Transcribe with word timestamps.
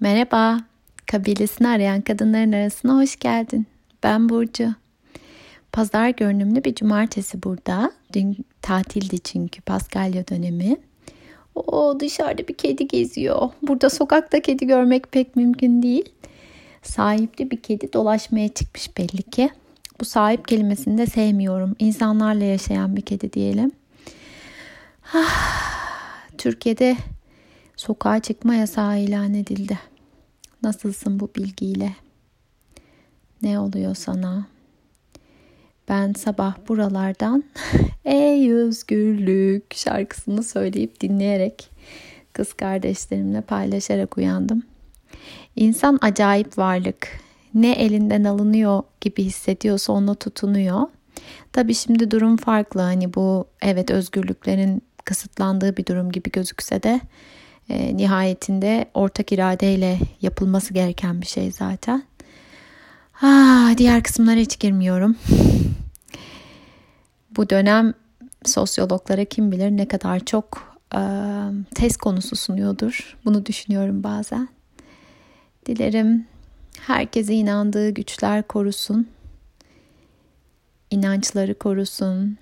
Merhaba, 0.00 0.60
kabilesini 1.06 1.68
arayan 1.68 2.00
kadınların 2.00 2.52
arasına 2.52 2.96
hoş 2.96 3.16
geldin. 3.16 3.66
Ben 4.02 4.28
Burcu. 4.28 4.74
Pazar 5.72 6.08
görünümlü 6.08 6.64
bir 6.64 6.74
cumartesi 6.74 7.42
burada. 7.42 7.92
Dün 8.12 8.36
tatildi 8.62 9.18
çünkü 9.20 9.60
Paskalya 9.60 10.28
dönemi. 10.28 10.76
O 11.54 12.00
dışarıda 12.00 12.48
bir 12.48 12.54
kedi 12.54 12.88
geziyor. 12.88 13.50
Burada 13.62 13.90
sokakta 13.90 14.40
kedi 14.40 14.66
görmek 14.66 15.12
pek 15.12 15.36
mümkün 15.36 15.82
değil. 15.82 16.08
Sahipli 16.82 17.50
bir 17.50 17.62
kedi 17.62 17.92
dolaşmaya 17.92 18.48
çıkmış 18.48 18.96
belli 18.96 19.22
ki. 19.22 19.50
Bu 20.00 20.04
sahip 20.04 20.48
kelimesini 20.48 20.98
de 20.98 21.06
sevmiyorum. 21.06 21.76
İnsanlarla 21.78 22.44
yaşayan 22.44 22.96
bir 22.96 23.02
kedi 23.02 23.32
diyelim. 23.32 23.70
Ah, 25.14 26.28
Türkiye'de 26.38 26.96
sokağa 27.78 28.20
çıkma 28.20 28.54
yasağı 28.54 28.98
ilan 28.98 29.34
edildi. 29.34 29.78
Nasılsın 30.62 31.20
bu 31.20 31.30
bilgiyle? 31.36 31.92
Ne 33.42 33.58
oluyor 33.58 33.94
sana? 33.94 34.46
Ben 35.88 36.12
sabah 36.12 36.56
buralardan 36.68 37.44
Ey 38.04 38.52
özgürlük 38.52 39.74
şarkısını 39.74 40.42
söyleyip 40.42 41.00
dinleyerek 41.00 41.70
kız 42.32 42.52
kardeşlerimle 42.52 43.40
paylaşarak 43.40 44.18
uyandım. 44.18 44.62
İnsan 45.56 45.98
acayip 46.02 46.58
varlık. 46.58 47.08
Ne 47.54 47.72
elinden 47.72 48.24
alınıyor 48.24 48.82
gibi 49.00 49.24
hissediyorsa 49.24 49.92
ona 49.92 50.14
tutunuyor. 50.14 50.86
Tabii 51.52 51.74
şimdi 51.74 52.10
durum 52.10 52.36
farklı. 52.36 52.80
Hani 52.80 53.14
bu 53.14 53.46
evet 53.62 53.90
özgürlüklerin 53.90 54.82
kısıtlandığı 55.04 55.76
bir 55.76 55.86
durum 55.86 56.12
gibi 56.12 56.30
gözükse 56.30 56.82
de 56.82 57.00
e, 57.68 57.96
nihayetinde 57.96 58.86
ortak 58.94 59.32
iradeyle 59.32 59.98
yapılması 60.22 60.74
gereken 60.74 61.20
bir 61.20 61.26
şey 61.26 61.50
zaten. 61.50 62.02
Ah, 63.22 63.76
diğer 63.76 64.02
kısımlara 64.02 64.36
hiç 64.36 64.58
girmiyorum. 64.58 65.16
Bu 67.36 67.50
dönem 67.50 67.94
sosyologlara 68.44 69.24
kim 69.24 69.52
bilir 69.52 69.70
ne 69.70 69.88
kadar 69.88 70.24
çok 70.24 70.78
e, 70.94 71.00
test 71.74 71.96
konusu 71.96 72.36
sunuyordur. 72.36 73.16
Bunu 73.24 73.46
düşünüyorum 73.46 74.02
bazen. 74.02 74.48
Dilerim 75.66 76.26
herkese 76.80 77.34
inandığı 77.34 77.90
güçler 77.90 78.42
korusun. 78.42 79.08
İnançları 80.90 81.58
korusun. 81.58 82.38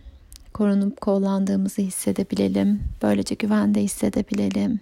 Korunup 0.52 1.00
kollandığımızı 1.00 1.82
hissedebilelim. 1.82 2.80
Böylece 3.02 3.34
güvende 3.34 3.82
hissedebilelim. 3.82 4.80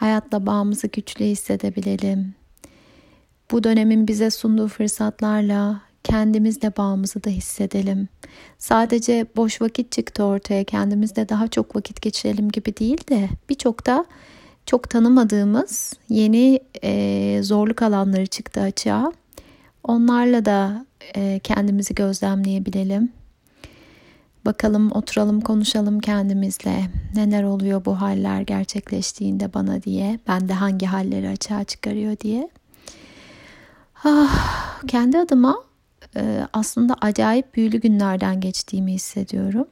Hayatla 0.00 0.46
bağımızı 0.46 0.86
güçlü 0.86 1.24
hissedebilelim. 1.24 2.34
Bu 3.50 3.64
dönemin 3.64 4.08
bize 4.08 4.30
sunduğu 4.30 4.68
fırsatlarla 4.68 5.80
kendimizle 6.04 6.76
bağımızı 6.76 7.24
da 7.24 7.30
hissedelim. 7.30 8.08
Sadece 8.58 9.26
boş 9.36 9.62
vakit 9.62 9.92
çıktı 9.92 10.24
ortaya 10.24 10.64
kendimizle 10.64 11.28
daha 11.28 11.48
çok 11.48 11.76
vakit 11.76 12.02
geçirelim 12.02 12.48
gibi 12.48 12.76
değil 12.76 13.08
de 13.08 13.28
birçok 13.48 13.86
da 13.86 14.04
çok 14.66 14.90
tanımadığımız 14.90 15.92
yeni 16.08 16.60
e, 16.82 17.40
zorluk 17.42 17.82
alanları 17.82 18.26
çıktı 18.26 18.60
açığa. 18.60 19.12
Onlarla 19.84 20.44
da 20.44 20.86
e, 21.16 21.40
kendimizi 21.44 21.94
gözlemleyebilelim. 21.94 23.19
Bakalım 24.44 24.92
oturalım 24.92 25.40
konuşalım 25.40 26.00
kendimizle. 26.00 26.90
Neler 27.14 27.42
oluyor 27.42 27.84
bu 27.84 28.00
haller 28.00 28.40
gerçekleştiğinde 28.40 29.54
bana 29.54 29.82
diye. 29.82 30.18
Ben 30.28 30.48
de 30.48 30.52
hangi 30.52 30.86
halleri 30.86 31.28
açığa 31.28 31.64
çıkarıyor 31.64 32.20
diye. 32.20 32.50
Ah, 34.04 34.82
kendi 34.88 35.18
adıma 35.18 35.56
e, 36.16 36.46
aslında 36.52 36.96
acayip 37.00 37.54
büyülü 37.54 37.80
günlerden 37.80 38.40
geçtiğimi 38.40 38.92
hissediyorum. 38.92 39.66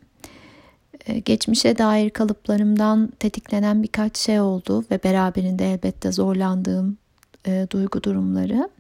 E, 1.07 1.19
geçmişe 1.19 1.79
dair 1.79 2.11
kalıplarımdan 2.11 3.13
tetiklenen 3.19 3.83
birkaç 3.83 4.17
şey 4.17 4.41
oldu 4.41 4.85
ve 4.91 5.05
beraberinde 5.05 5.73
elbette 5.73 6.13
zorlandığım 6.13 6.99
e, 7.47 7.67
duygu 7.71 8.03
durumları. 8.03 8.71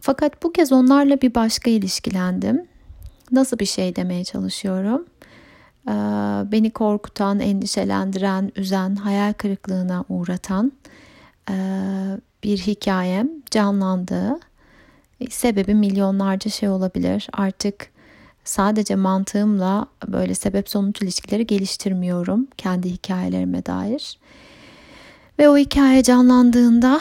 Fakat 0.00 0.42
bu 0.42 0.52
kez 0.52 0.72
onlarla 0.72 1.20
bir 1.20 1.34
başka 1.34 1.70
ilişkilendim. 1.70 2.66
Nasıl 3.32 3.58
bir 3.58 3.66
şey 3.66 3.96
demeye 3.96 4.24
çalışıyorum? 4.24 5.04
Ee, 5.88 5.92
beni 6.52 6.70
korkutan, 6.70 7.40
endişelendiren, 7.40 8.52
üzen, 8.56 8.96
hayal 8.96 9.32
kırıklığına 9.32 10.04
uğratan 10.08 10.72
e, 11.50 11.54
bir 12.44 12.58
hikayem 12.58 13.28
canlandı. 13.50 14.40
Sebebi 15.30 15.74
milyonlarca 15.74 16.50
şey 16.50 16.68
olabilir. 16.68 17.28
Artık 17.32 17.90
sadece 18.44 18.96
mantığımla 18.96 19.86
böyle 20.08 20.34
sebep 20.34 20.68
sonuç 20.68 21.02
ilişkileri 21.02 21.46
geliştirmiyorum 21.46 22.48
kendi 22.56 22.90
hikayelerime 22.90 23.66
dair. 23.66 24.18
Ve 25.38 25.48
o 25.48 25.56
hikaye 25.56 26.02
canlandığında 26.02 27.00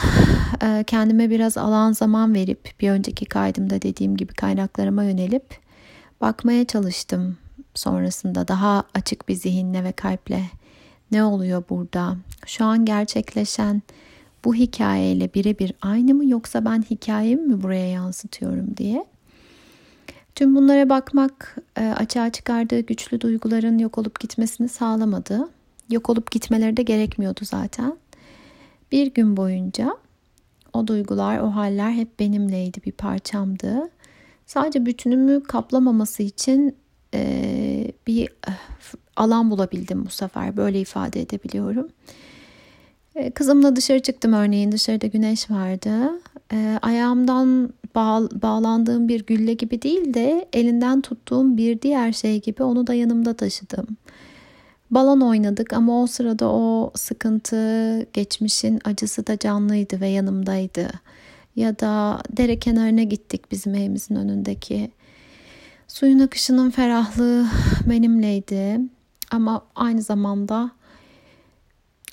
e, 0.63 0.83
kendime 0.87 1.29
biraz 1.29 1.57
alan 1.57 1.91
zaman 1.91 2.35
verip 2.35 2.71
bir 2.79 2.89
önceki 2.89 3.25
kaydımda 3.25 3.81
dediğim 3.81 4.17
gibi 4.17 4.33
kaynaklarıma 4.33 5.03
yönelip 5.03 5.68
bakmaya 6.21 6.65
çalıştım 6.65 7.37
sonrasında 7.73 8.47
daha 8.47 8.83
açık 8.93 9.29
bir 9.29 9.35
zihinle 9.35 9.83
ve 9.83 9.91
kalple 9.91 10.43
ne 11.11 11.23
oluyor 11.23 11.63
burada? 11.69 12.17
Şu 12.45 12.65
an 12.65 12.85
gerçekleşen 12.85 13.81
bu 14.45 14.55
hikayeyle 14.55 15.33
birebir 15.33 15.73
aynı 15.81 16.13
mı 16.13 16.25
yoksa 16.25 16.65
ben 16.65 16.81
hikayemi 16.81 17.41
mi 17.41 17.63
buraya 17.63 17.87
yansıtıyorum 17.87 18.77
diye. 18.77 19.05
Tüm 20.35 20.55
bunlara 20.55 20.89
bakmak 20.89 21.55
e, 21.77 21.87
açığa 21.87 22.29
çıkardığı 22.31 22.79
güçlü 22.79 23.21
duyguların 23.21 23.77
yok 23.77 23.97
olup 23.97 24.19
gitmesini 24.19 24.69
sağlamadı. 24.69 25.49
Yok 25.89 26.09
olup 26.09 26.31
gitmeleri 26.31 26.77
de 26.77 26.83
gerekmiyordu 26.83 27.39
zaten. 27.43 27.97
Bir 28.91 29.13
gün 29.13 29.37
boyunca 29.37 29.97
o 30.73 30.87
duygular, 30.87 31.39
o 31.39 31.47
haller 31.55 31.91
hep 31.91 32.19
benimleydi, 32.19 32.81
bir 32.85 32.91
parçamdı. 32.91 33.89
Sadece 34.49 34.85
bütünümü 34.85 35.43
kaplamaması 35.43 36.23
için 36.23 36.75
e, 37.13 37.91
bir 38.07 38.29
eh, 38.47 38.53
alan 39.15 39.51
bulabildim 39.51 40.05
bu 40.05 40.09
sefer. 40.09 40.57
Böyle 40.57 40.79
ifade 40.79 41.21
edebiliyorum. 41.21 41.87
E, 43.15 43.31
kızımla 43.31 43.75
dışarı 43.75 43.99
çıktım 43.99 44.33
örneğin. 44.33 44.71
Dışarıda 44.71 45.07
güneş 45.07 45.51
vardı. 45.51 45.91
E, 46.53 46.79
ayağımdan 46.81 47.73
bağ, 47.95 48.21
bağlandığım 48.41 49.07
bir 49.07 49.25
gülle 49.25 49.53
gibi 49.53 49.81
değil 49.81 50.13
de 50.13 50.47
elinden 50.53 51.01
tuttuğum 51.01 51.57
bir 51.57 51.81
diğer 51.81 52.11
şey 52.11 52.41
gibi 52.41 52.63
onu 52.63 52.87
da 52.87 52.93
yanımda 52.93 53.33
taşıdım. 53.33 53.87
Balon 54.91 55.21
oynadık 55.21 55.73
ama 55.73 56.03
o 56.03 56.07
sırada 56.07 56.49
o 56.49 56.91
sıkıntı, 56.95 58.01
geçmişin 58.13 58.79
acısı 58.85 59.27
da 59.27 59.37
canlıydı 59.37 60.01
ve 60.01 60.07
yanımdaydı 60.07 60.89
ya 61.59 61.79
da 61.79 62.21
dere 62.37 62.59
kenarına 62.59 63.03
gittik 63.03 63.51
bizim 63.51 63.75
evimizin 63.75 64.15
önündeki. 64.15 64.91
Suyun 65.87 66.19
akışının 66.19 66.69
ferahlığı 66.69 67.45
benimleydi 67.89 68.79
ama 69.31 69.65
aynı 69.75 70.01
zamanda 70.01 70.71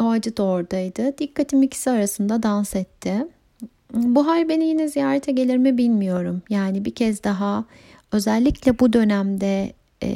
o 0.01 0.09
acı 0.11 0.37
da 0.37 0.43
oradaydı. 0.43 1.19
Dikkatim 1.19 1.63
ikisi 1.63 1.91
arasında 1.91 2.43
dans 2.43 2.77
etti. 2.77 3.27
Bu 3.93 4.27
hal 4.27 4.49
beni 4.49 4.65
yine 4.65 4.89
ziyarete 4.89 5.33
gelir 5.33 5.57
mi 5.57 5.79
bilmiyorum. 5.79 6.43
Yani 6.51 6.85
bir 6.85 6.95
kez 6.95 7.25
daha 7.25 7.65
özellikle 8.13 8.79
bu 8.79 8.93
dönemde 8.93 9.73
e, 10.03 10.11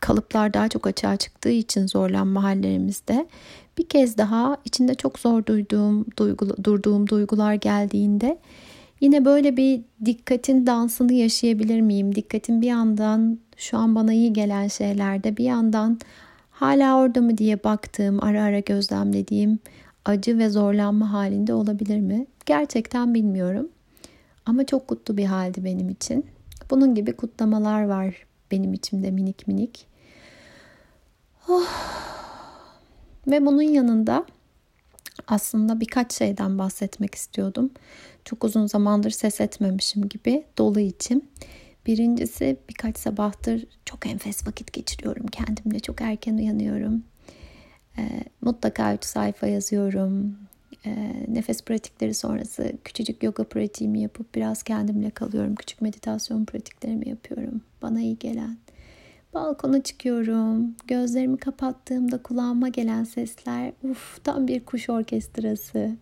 kalıplar 0.00 0.54
daha 0.54 0.68
çok 0.68 0.86
açığa 0.86 1.16
çıktığı 1.16 1.50
için 1.50 1.86
zorlanma 1.86 2.42
hallerimizde 2.42 3.26
bir 3.78 3.88
kez 3.88 4.18
daha 4.18 4.56
içinde 4.64 4.94
çok 4.94 5.18
zor 5.18 5.46
duyduğum, 5.46 6.06
duygu, 6.18 6.64
durduğum 6.64 7.08
duygular 7.08 7.54
geldiğinde 7.54 8.38
yine 9.00 9.24
böyle 9.24 9.56
bir 9.56 9.80
dikkatin 10.04 10.66
dansını 10.66 11.12
yaşayabilir 11.12 11.80
miyim? 11.80 12.14
Dikkatin 12.14 12.62
bir 12.62 12.66
yandan 12.66 13.38
şu 13.56 13.78
an 13.78 13.94
bana 13.94 14.12
iyi 14.12 14.32
gelen 14.32 14.68
şeylerde 14.68 15.36
bir 15.36 15.44
yandan 15.44 15.98
hala 16.50 16.98
orada 16.98 17.20
mı 17.20 17.38
diye 17.38 17.64
baktığım, 17.64 18.24
ara 18.24 18.42
ara 18.42 18.58
gözlemlediğim 18.58 19.58
acı 20.04 20.38
ve 20.38 20.48
zorlanma 20.48 21.12
halinde 21.12 21.54
olabilir 21.54 22.00
mi? 22.00 22.26
Gerçekten 22.46 23.14
bilmiyorum. 23.14 23.68
Ama 24.46 24.66
çok 24.66 24.88
kutlu 24.88 25.16
bir 25.16 25.24
haldi 25.24 25.64
benim 25.64 25.88
için. 25.88 26.26
Bunun 26.70 26.94
gibi 26.94 27.12
kutlamalar 27.12 27.84
var 27.84 28.27
benim 28.50 28.74
içimde 28.74 29.10
minik 29.10 29.48
minik. 29.48 29.86
Oh. 31.48 31.68
Ve 33.26 33.46
bunun 33.46 33.62
yanında 33.62 34.26
aslında 35.26 35.80
birkaç 35.80 36.12
şeyden 36.12 36.58
bahsetmek 36.58 37.14
istiyordum. 37.14 37.70
Çok 38.24 38.44
uzun 38.44 38.66
zamandır 38.66 39.10
ses 39.10 39.40
etmemişim 39.40 40.08
gibi 40.08 40.44
dolu 40.58 40.80
içim. 40.80 41.22
Birincisi 41.86 42.56
birkaç 42.68 42.98
sabahtır 42.98 43.66
çok 43.84 44.06
enfes 44.06 44.46
vakit 44.46 44.72
geçiriyorum 44.72 45.26
kendimle. 45.26 45.80
Çok 45.80 46.00
erken 46.00 46.36
uyanıyorum. 46.36 47.04
E, 47.98 48.24
mutlaka 48.40 48.94
3 48.94 49.04
sayfa 49.04 49.46
yazıyorum. 49.46 50.36
E, 50.86 51.14
nefes 51.28 51.62
pratikleri 51.62 52.14
sonrası 52.14 52.72
küçücük 52.84 53.22
yoga 53.22 53.44
pratiğimi 53.44 54.00
yapıp 54.00 54.34
biraz 54.34 54.62
kendimle 54.62 55.10
kalıyorum. 55.10 55.54
Küçük 55.54 55.80
meditasyon 55.80 56.44
pratiklerimi 56.44 57.08
yapıyorum. 57.08 57.60
Bana 57.82 58.00
iyi 58.00 58.18
gelen. 58.18 58.56
Balkona 59.34 59.82
çıkıyorum. 59.82 60.76
Gözlerimi 60.86 61.38
kapattığımda 61.38 62.22
kulağıma 62.22 62.68
gelen 62.68 63.04
sesler 63.04 63.72
uf 63.82 64.24
tam 64.24 64.48
bir 64.48 64.64
kuş 64.64 64.90
orkestrası. 64.90 65.96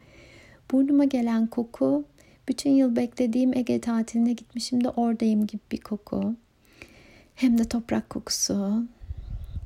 Burnuma 0.72 1.04
gelen 1.04 1.46
koku 1.46 2.04
bütün 2.48 2.70
yıl 2.70 2.96
beklediğim 2.96 3.54
Ege 3.54 3.80
tatiline 3.80 4.32
gitmişim 4.32 4.84
de 4.84 4.88
oradayım 4.88 5.46
gibi 5.46 5.62
bir 5.72 5.80
koku. 5.80 6.34
Hem 7.34 7.58
de 7.58 7.64
toprak 7.64 8.10
kokusu. 8.10 8.84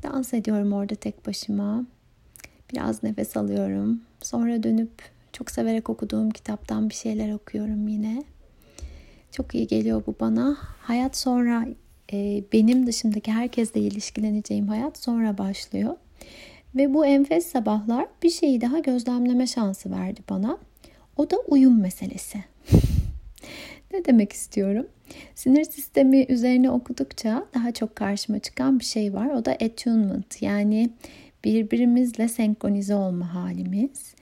Dans 0.02 0.34
ediyorum 0.34 0.72
orada 0.72 0.94
tek 0.94 1.26
başıma. 1.26 1.84
Biraz 2.72 3.02
nefes 3.02 3.36
alıyorum. 3.36 4.00
Sonra 4.22 4.62
dönüp 4.62 4.90
çok 5.32 5.50
severek 5.50 5.90
okuduğum 5.90 6.30
kitaptan 6.30 6.88
bir 6.88 6.94
şeyler 6.94 7.32
okuyorum 7.32 7.88
yine. 7.88 8.24
Çok 9.32 9.54
iyi 9.54 9.66
geliyor 9.66 10.02
bu 10.06 10.14
bana. 10.20 10.56
Hayat 10.80 11.16
sonra 11.16 11.66
e, 12.12 12.42
benim 12.52 12.86
dışındaki 12.86 13.32
herkesle 13.32 13.80
ilişkileneceğim 13.80 14.68
hayat 14.68 14.98
sonra 14.98 15.38
başlıyor. 15.38 15.96
Ve 16.74 16.94
bu 16.94 17.06
enfes 17.06 17.46
sabahlar 17.46 18.06
bir 18.22 18.30
şeyi 18.30 18.60
daha 18.60 18.78
gözlemleme 18.78 19.46
şansı 19.46 19.90
verdi 19.90 20.20
bana. 20.30 20.58
O 21.16 21.30
da 21.30 21.36
uyum 21.48 21.80
meselesi. 21.80 22.38
ne 23.92 24.04
demek 24.04 24.32
istiyorum? 24.32 24.86
Sinir 25.34 25.64
sistemi 25.64 26.26
üzerine 26.28 26.70
okudukça 26.70 27.46
daha 27.54 27.72
çok 27.72 27.96
karşıma 27.96 28.38
çıkan 28.38 28.78
bir 28.78 28.84
şey 28.84 29.14
var. 29.14 29.26
O 29.26 29.44
da 29.44 29.52
attunement 29.52 30.42
yani 30.42 30.90
birbirimizle 31.44 32.28
senkronize 32.28 32.94
olma 32.94 33.34
halimiz. 33.34 34.14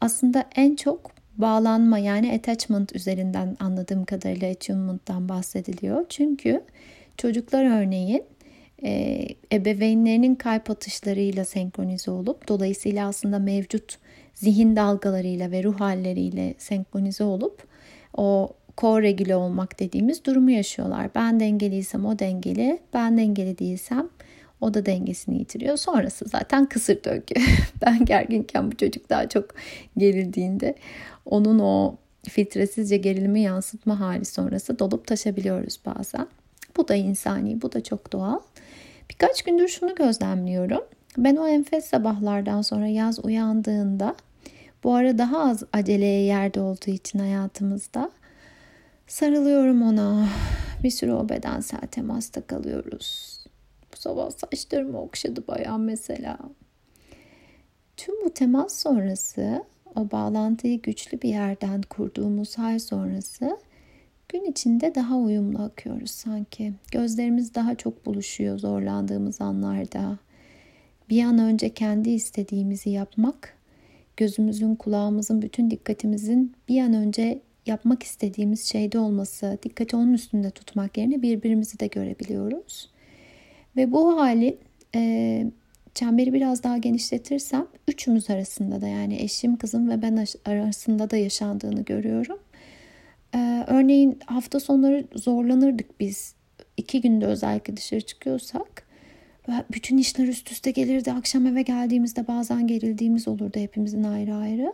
Aslında 0.00 0.44
en 0.56 0.76
çok 0.76 1.10
bağlanma 1.36 1.98
yani 1.98 2.32
attachment 2.32 2.96
üzerinden 2.96 3.56
anladığım 3.60 4.04
kadarıyla 4.04 4.50
attunement'tan 4.50 5.28
bahsediliyor. 5.28 6.06
Çünkü 6.08 6.62
çocuklar 7.16 7.82
örneğin 7.82 8.24
e, 8.84 9.20
ebeveynlerinin 9.52 10.34
kalp 10.34 10.70
atışlarıyla 10.70 11.44
senkronize 11.44 12.10
olup 12.10 12.48
dolayısıyla 12.48 13.08
aslında 13.08 13.38
mevcut 13.38 13.98
zihin 14.34 14.76
dalgalarıyla 14.76 15.50
ve 15.50 15.62
ruh 15.62 15.80
halleriyle 15.80 16.54
senkronize 16.58 17.24
olup 17.24 17.66
o 18.16 18.52
ko-regüle 18.76 19.36
olmak 19.36 19.80
dediğimiz 19.80 20.24
durumu 20.24 20.50
yaşıyorlar. 20.50 21.10
Ben 21.14 21.40
dengeliysem 21.40 22.06
o 22.06 22.18
dengeli, 22.18 22.78
ben 22.94 23.18
dengeli 23.18 23.58
değilsem 23.58 24.08
o 24.60 24.74
da 24.74 24.86
dengesini 24.86 25.38
yitiriyor. 25.38 25.76
Sonrası 25.76 26.24
zaten 26.28 26.66
kısır 26.66 27.04
döngü. 27.04 27.34
ben 27.86 28.04
gerginken 28.04 28.72
bu 28.72 28.76
çocuk 28.76 29.10
daha 29.10 29.28
çok 29.28 29.54
gerildiğinde 29.96 30.74
onun 31.26 31.58
o 31.58 31.96
filtresizce 32.28 32.96
gerilimi 32.96 33.40
yansıtma 33.40 34.00
hali 34.00 34.24
sonrası 34.24 34.78
dolup 34.78 35.06
taşabiliyoruz 35.06 35.80
bazen. 35.86 36.26
Bu 36.76 36.88
da 36.88 36.94
insani, 36.94 37.62
bu 37.62 37.72
da 37.72 37.82
çok 37.82 38.12
doğal. 38.12 38.38
Birkaç 39.10 39.42
gündür 39.42 39.68
şunu 39.68 39.94
gözlemliyorum. 39.94 40.84
Ben 41.18 41.36
o 41.36 41.48
enfes 41.48 41.84
sabahlardan 41.84 42.62
sonra 42.62 42.86
yaz 42.86 43.24
uyandığında 43.24 44.16
bu 44.84 44.94
ara 44.94 45.18
daha 45.18 45.50
az 45.50 45.62
aceleye 45.72 46.22
yerde 46.22 46.60
olduğu 46.60 46.90
için 46.90 47.18
hayatımızda 47.18 48.10
sarılıyorum 49.06 49.82
ona. 49.82 50.28
Bir 50.82 50.90
süre 50.90 51.14
o 51.14 51.28
bedensel 51.28 51.80
temasta 51.90 52.40
kalıyoruz. 52.40 53.35
Bu 53.92 53.96
sabah 53.96 54.30
saçlarımı 54.30 55.00
okşadı 55.00 55.46
bayan 55.48 55.80
mesela. 55.80 56.38
Tüm 57.96 58.24
bu 58.24 58.30
temas 58.30 58.82
sonrası 58.82 59.64
o 59.94 60.10
bağlantıyı 60.10 60.82
güçlü 60.82 61.22
bir 61.22 61.28
yerden 61.28 61.82
kurduğumuz 61.82 62.58
hal 62.58 62.78
sonrası 62.78 63.58
gün 64.28 64.44
içinde 64.44 64.94
daha 64.94 65.16
uyumlu 65.16 65.62
akıyoruz 65.62 66.10
sanki. 66.10 66.72
Gözlerimiz 66.92 67.54
daha 67.54 67.74
çok 67.74 68.06
buluşuyor 68.06 68.58
zorlandığımız 68.58 69.40
anlarda. 69.40 70.18
Bir 71.10 71.24
an 71.24 71.38
önce 71.38 71.74
kendi 71.74 72.10
istediğimizi 72.10 72.90
yapmak, 72.90 73.56
gözümüzün, 74.16 74.74
kulağımızın, 74.74 75.42
bütün 75.42 75.70
dikkatimizin 75.70 76.54
bir 76.68 76.80
an 76.80 76.94
önce 76.94 77.40
yapmak 77.66 78.02
istediğimiz 78.02 78.64
şeyde 78.64 78.98
olması, 78.98 79.58
dikkati 79.62 79.96
onun 79.96 80.12
üstünde 80.12 80.50
tutmak 80.50 80.98
yerine 80.98 81.22
birbirimizi 81.22 81.80
de 81.80 81.86
görebiliyoruz. 81.86 82.90
Ve 83.76 83.92
bu 83.92 84.20
hali 84.20 84.58
e, 84.94 85.44
çemberi 85.94 86.32
biraz 86.32 86.62
daha 86.62 86.78
genişletirsem 86.78 87.66
üçümüz 87.88 88.30
arasında 88.30 88.80
da 88.80 88.88
yani 88.88 89.22
eşim, 89.22 89.56
kızım 89.56 89.90
ve 89.90 90.02
ben 90.02 90.26
arasında 90.44 91.10
da 91.10 91.16
yaşandığını 91.16 91.84
görüyorum. 91.84 92.38
E, 93.34 93.64
örneğin 93.66 94.18
hafta 94.26 94.60
sonları 94.60 95.06
zorlanırdık 95.14 96.00
biz. 96.00 96.34
iki 96.76 97.00
günde 97.00 97.26
özellikle 97.26 97.76
dışarı 97.76 98.00
çıkıyorsak. 98.00 98.86
Bütün 99.72 99.98
işler 99.98 100.28
üst 100.28 100.52
üste 100.52 100.70
gelirdi. 100.70 101.12
Akşam 101.12 101.46
eve 101.46 101.62
geldiğimizde 101.62 102.28
bazen 102.28 102.66
gerildiğimiz 102.66 103.28
olurdu 103.28 103.58
hepimizin 103.58 104.02
ayrı 104.02 104.34
ayrı. 104.34 104.72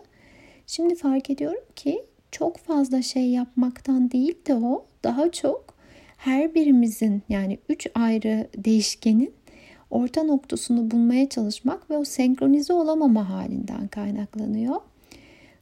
Şimdi 0.66 0.94
fark 0.94 1.31
ediyorum 1.31 1.64
ki 1.76 2.02
çok 2.31 2.56
fazla 2.56 3.02
şey 3.02 3.31
yapmaktan 3.31 4.10
değil 4.10 4.34
de 4.46 4.55
o 4.55 4.87
daha 5.05 5.31
çok 5.31 5.71
her 6.24 6.54
birimizin 6.54 7.22
yani 7.28 7.58
üç 7.69 7.86
ayrı 7.94 8.48
değişkenin 8.56 9.34
orta 9.90 10.22
noktasını 10.22 10.90
bulmaya 10.90 11.28
çalışmak 11.28 11.90
ve 11.90 11.98
o 11.98 12.04
senkronize 12.04 12.72
olamama 12.72 13.30
halinden 13.30 13.88
kaynaklanıyor. 13.88 14.76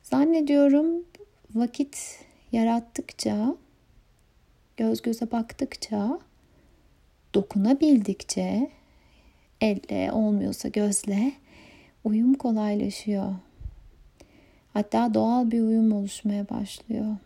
Zannediyorum 0.02 1.04
vakit 1.54 2.18
yarattıkça, 2.52 3.56
göz 4.76 5.02
göze 5.02 5.30
baktıkça, 5.30 6.20
dokunabildikçe, 7.34 8.70
elle 9.60 10.12
olmuyorsa 10.12 10.68
gözle 10.68 11.32
uyum 12.04 12.34
kolaylaşıyor. 12.34 13.34
Hatta 14.72 15.14
doğal 15.14 15.50
bir 15.50 15.60
uyum 15.60 15.92
oluşmaya 15.92 16.48
başlıyor. 16.48 17.16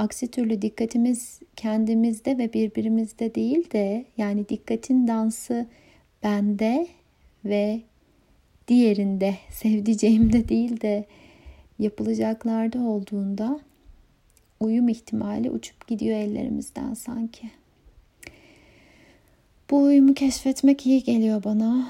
Aksi 0.00 0.28
türlü 0.28 0.62
dikkatimiz 0.62 1.40
kendimizde 1.56 2.38
ve 2.38 2.52
birbirimizde 2.52 3.34
değil 3.34 3.70
de 3.70 4.04
yani 4.16 4.48
dikkatin 4.48 5.08
dansı 5.08 5.66
bende 6.22 6.86
ve 7.44 7.80
diğerinde, 8.68 9.34
sevdiceğimde 9.50 10.48
değil 10.48 10.80
de 10.80 11.04
yapılacaklarda 11.78 12.78
olduğunda 12.78 13.60
uyum 14.60 14.88
ihtimali 14.88 15.50
uçup 15.50 15.86
gidiyor 15.86 16.16
ellerimizden 16.18 16.94
sanki. 16.94 17.50
Bu 19.70 19.82
uyumu 19.82 20.14
keşfetmek 20.14 20.86
iyi 20.86 21.02
geliyor 21.02 21.44
bana 21.44 21.88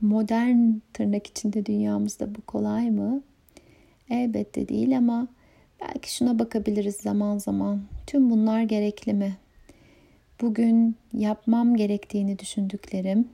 modern 0.00 0.72
tırnak 0.92 1.26
içinde 1.26 1.66
dünyamızda 1.66 2.34
bu 2.34 2.40
kolay 2.40 2.90
mı? 2.90 3.22
Elbette 4.10 4.68
değil 4.68 4.96
ama 4.96 5.28
belki 5.82 6.14
şuna 6.14 6.38
bakabiliriz 6.38 6.96
zaman 6.96 7.38
zaman. 7.38 7.82
Tüm 8.06 8.30
bunlar 8.30 8.62
gerekli 8.62 9.14
mi? 9.14 9.36
Bugün 10.40 10.96
yapmam 11.12 11.76
gerektiğini 11.76 12.38
düşündüklerim, 12.38 13.28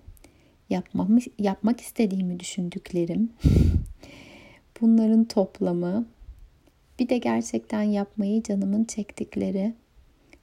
yapmamı, 0.71 1.19
yapmak 1.39 1.81
istediğimi 1.81 2.41
düşündüklerim, 2.41 3.33
bunların 4.81 5.25
toplamı, 5.25 6.07
bir 6.99 7.09
de 7.09 7.19
gerçekten 7.19 7.83
yapmayı 7.83 8.43
canımın 8.43 8.85
çektikleri 8.85 9.75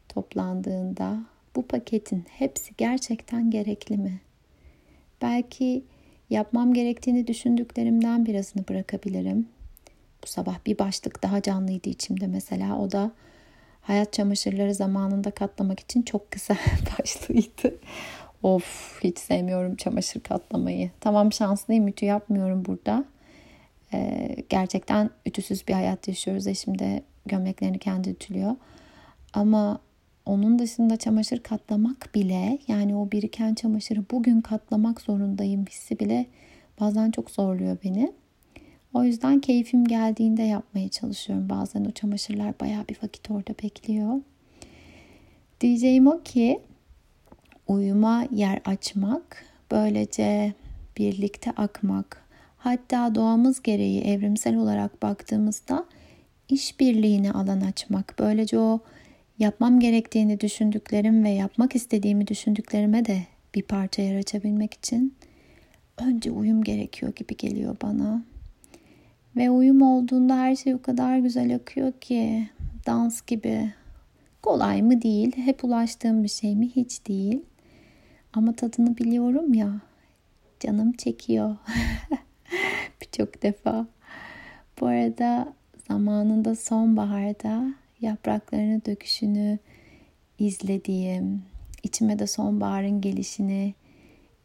toplandığında 0.10 1.20
bu 1.56 1.62
paketin 1.68 2.26
hepsi 2.30 2.74
gerçekten 2.78 3.52
gerekli 3.52 3.98
mi? 3.98 4.22
Belki 5.22 5.84
Yapmam 6.30 6.74
gerektiğini 6.74 7.28
düşündüklerimden 7.28 8.26
birazını 8.26 8.68
bırakabilirim. 8.70 9.48
Bu 10.26 10.30
sabah 10.30 10.56
bir 10.66 10.80
başlık 10.80 11.24
daha 11.24 11.42
canlıydı 11.42 11.90
içimde 11.90 12.28
mesela. 12.28 12.80
O 12.80 12.92
da 12.92 13.12
hayat 13.82 14.14
çamaşırları 14.14 14.74
zamanında 14.74 15.32
katlamak 15.32 15.80
için 15.80 16.02
çok 16.02 16.32
kısa 16.32 16.58
başlığıydı. 17.00 17.76
Of 18.44 19.00
hiç 19.04 19.20
sevmiyorum 19.20 19.76
çamaşır 19.76 20.20
katlamayı. 20.20 20.92
Tamam 21.00 21.34
şanslıyım 21.34 21.88
ütü 21.88 22.06
yapmıyorum 22.06 22.66
burada. 22.66 23.06
Ee, 23.94 24.36
gerçekten 24.50 25.10
ütüsüz 25.26 25.68
bir 25.68 25.74
hayat 25.74 26.08
yaşıyoruz. 26.08 26.48
Eşim 26.48 26.80
de 26.80 27.04
gömleklerini 27.26 27.80
kendi 27.80 28.10
ütülüyor. 28.10 28.56
Ama 29.34 29.80
onun 30.26 30.60
dışında 30.60 30.98
çamaşır 30.98 31.40
katlamak 31.40 32.16
bile 32.16 32.60
yani 32.68 32.96
o 32.96 33.12
biriken 33.12 33.54
çamaşırı 33.54 34.04
bugün 34.12 34.42
katlamak 34.42 35.02
zorundayım 35.02 35.66
hissi 35.66 36.00
bile 36.00 36.26
bazen 36.80 37.12
çok 37.12 37.32
zorluyor 37.32 37.78
beni. 37.84 38.14
O 38.96 39.04
yüzden 39.04 39.40
keyfim 39.40 39.86
geldiğinde 39.86 40.44
yapmaya 40.44 40.90
çalışıyorum. 40.90 41.50
Bazen 41.50 41.86
o 41.86 41.92
çamaşırlar 41.92 42.54
baya 42.60 42.86
bir 42.90 42.98
vakit 43.04 43.32
orada 43.32 43.56
bekliyor. 43.64 44.22
Diyeceğim 45.62 46.08
o 46.08 46.22
ki 46.24 46.60
uyuma 47.68 48.26
yer 48.32 48.62
açmak, 48.66 49.46
böylece 49.72 50.54
birlikte 50.98 51.52
akmak, 51.52 52.26
Hatta 52.66 53.16
doğamız 53.16 53.62
gereği 53.62 54.02
evrimsel 54.02 54.56
olarak 54.56 55.02
baktığımızda 55.02 55.86
işbirliğine 56.50 57.32
alan 57.32 57.62
açmak. 57.62 58.16
Böylece 58.20 58.60
o 58.60 58.80
yapmam 59.40 59.80
gerektiğini 59.80 60.40
düşündüklerim 60.40 61.24
ve 61.24 61.30
yapmak 61.30 61.76
istediğimi 61.76 62.28
düşündüklerime 62.28 63.06
de 63.06 63.20
bir 63.56 63.62
parça 63.62 64.02
yer 64.02 64.16
açabilmek 64.16 64.74
için 64.74 65.16
önce 65.98 66.32
uyum 66.32 66.64
gerekiyor 66.64 67.16
gibi 67.16 67.38
geliyor 67.38 67.78
bana. 67.82 68.24
Ve 69.36 69.50
uyum 69.50 69.82
olduğunda 69.82 70.38
her 70.38 70.56
şey 70.56 70.76
o 70.76 70.82
kadar 70.82 71.18
güzel 71.18 71.56
akıyor 71.56 71.92
ki 71.92 72.50
dans 72.86 73.22
gibi. 73.22 73.74
Kolay 74.42 74.82
mı 74.82 75.02
değil, 75.02 75.38
hep 75.38 75.64
ulaştığım 75.64 76.24
bir 76.24 76.30
şey 76.30 76.56
mi 76.56 76.70
hiç 76.76 77.08
değil. 77.08 77.42
Ama 78.34 78.54
tadını 78.54 78.98
biliyorum 78.98 79.54
ya. 79.54 79.82
Canım 80.60 80.92
çekiyor. 80.92 81.56
Birçok 83.02 83.44
defa. 83.44 83.88
Bu 84.80 84.86
arada 84.88 85.54
zamanında 85.88 86.56
sonbaharda 86.56 87.74
yapraklarını 88.02 88.86
döküşünü 88.86 89.60
izlediğim, 90.40 91.44
içime 91.84 92.20
de 92.20 92.28
sonbaharın 92.28 93.02
gelişini 93.02 93.74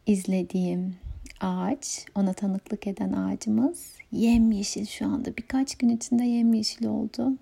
izlediğim 0.05 0.95
ağaç, 1.41 2.05
ona 2.15 2.33
tanıklık 2.33 2.87
eden 2.87 3.11
ağacımız 3.11 3.95
yemyeşil 4.11 4.85
şu 4.85 5.05
anda. 5.05 5.37
Birkaç 5.37 5.75
gün 5.75 5.89
içinde 5.89 6.23
yemyeşil 6.23 6.85
oldu. 6.85 7.37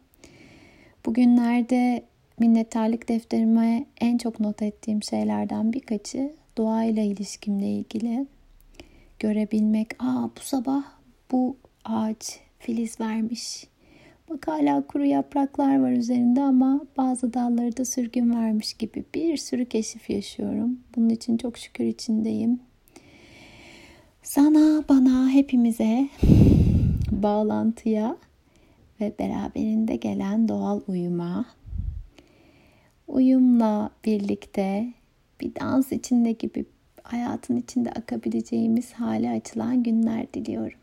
Bugünlerde 1.05 2.03
minnettarlık 2.39 3.09
defterime 3.09 3.85
en 4.01 4.17
çok 4.17 4.39
not 4.39 4.61
ettiğim 4.61 5.03
şeylerden 5.03 5.73
birkaçı 5.73 6.33
doğayla 6.57 7.03
ilişkimle 7.03 7.69
ilgili 7.69 8.27
görebilmek. 9.19 10.03
Aa 10.03 10.29
bu 10.37 10.39
sabah 10.41 10.83
bu 11.31 11.57
ağaç 11.85 12.39
filiz 12.59 12.99
vermiş. 12.99 13.67
Bak 14.29 14.47
hala 14.47 14.87
kuru 14.87 15.05
yapraklar 15.05 15.79
var 15.79 15.91
üzerinde 15.91 16.41
ama 16.41 16.81
bazı 16.97 17.33
dalları 17.33 17.77
da 17.77 17.85
sürgün 17.85 18.35
vermiş 18.35 18.73
gibi 18.73 19.03
bir 19.15 19.37
sürü 19.37 19.65
keşif 19.65 20.09
yaşıyorum. 20.09 20.79
Bunun 20.95 21.09
için 21.09 21.37
çok 21.37 21.57
şükür 21.57 21.83
içindeyim. 21.85 22.59
Sana, 24.23 24.83
bana, 24.89 25.29
hepimize 25.29 26.09
bağlantıya 27.11 28.17
ve 29.01 29.13
beraberinde 29.19 29.95
gelen 29.95 30.47
doğal 30.47 30.81
uyuma, 30.87 31.45
uyumla 33.07 33.89
birlikte 34.05 34.93
bir 35.41 35.55
dans 35.55 35.91
içinde 35.91 36.31
gibi 36.31 36.65
hayatın 37.03 37.55
içinde 37.55 37.91
akabileceğimiz 37.91 38.93
hale 38.93 39.29
açılan 39.29 39.83
günler 39.83 40.33
diliyorum. 40.33 40.79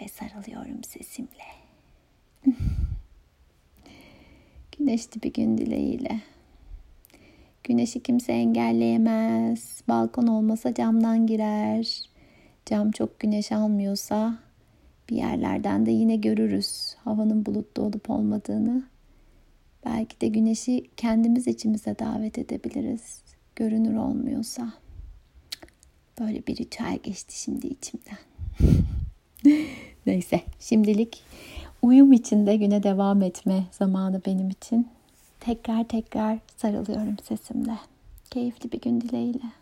Ve 0.00 0.08
sarılıyorum 0.08 0.84
sesimle. 0.84 1.44
Güneşli 4.78 5.22
bir 5.22 5.32
gün 5.32 5.58
dileğiyle. 5.58 6.20
Güneşi 7.64 8.02
kimse 8.02 8.32
engelleyemez. 8.32 9.82
Balkon 9.88 10.26
olmasa 10.26 10.74
camdan 10.74 11.26
girer. 11.26 12.02
Cam 12.66 12.90
çok 12.90 13.20
güneş 13.20 13.52
almıyorsa 13.52 14.38
bir 15.10 15.16
yerlerden 15.16 15.86
de 15.86 15.90
yine 15.90 16.16
görürüz 16.16 16.94
havanın 17.04 17.46
bulutlu 17.46 17.82
olup 17.82 18.10
olmadığını. 18.10 18.82
Belki 19.84 20.20
de 20.20 20.28
güneşi 20.28 20.90
kendimiz 20.96 21.46
içimize 21.46 21.98
davet 21.98 22.38
edebiliriz. 22.38 23.22
Görünür 23.56 23.96
olmuyorsa. 23.96 24.72
Böyle 26.20 26.46
bir 26.46 26.56
ritüel 26.56 26.98
geçti 27.02 27.40
şimdi 27.40 27.66
içimden. 27.66 28.18
Neyse 30.06 30.40
şimdilik 30.60 31.22
uyum 31.82 32.12
içinde 32.12 32.56
güne 32.56 32.82
devam 32.82 33.22
etme 33.22 33.64
zamanı 33.70 34.20
benim 34.26 34.50
için. 34.50 34.88
Tekrar 35.40 35.84
tekrar 35.84 36.38
sarılıyorum 36.56 37.16
sesimle. 37.22 37.78
Keyifli 38.30 38.72
bir 38.72 38.80
gün 38.80 39.00
dileğiyle. 39.00 39.59